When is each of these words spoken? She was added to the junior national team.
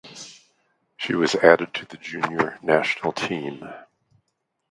She 0.97 1.13
was 1.13 1.35
added 1.35 1.75
to 1.75 1.85
the 1.85 1.97
junior 1.97 2.57
national 2.63 3.13
team. 3.13 3.69